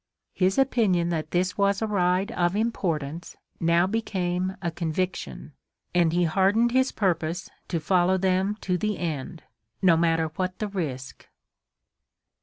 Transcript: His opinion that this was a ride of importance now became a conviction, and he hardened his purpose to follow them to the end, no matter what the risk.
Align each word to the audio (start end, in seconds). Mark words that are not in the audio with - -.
His 0.33 0.57
opinion 0.57 1.09
that 1.09 1.29
this 1.29 1.59
was 1.59 1.79
a 1.79 1.85
ride 1.85 2.31
of 2.31 2.55
importance 2.55 3.37
now 3.59 3.85
became 3.85 4.57
a 4.59 4.71
conviction, 4.71 5.53
and 5.93 6.11
he 6.11 6.23
hardened 6.23 6.71
his 6.71 6.91
purpose 6.91 7.51
to 7.67 7.79
follow 7.79 8.17
them 8.17 8.55
to 8.61 8.79
the 8.79 8.97
end, 8.97 9.43
no 9.79 9.95
matter 9.95 10.29
what 10.37 10.57
the 10.57 10.67
risk. 10.69 11.27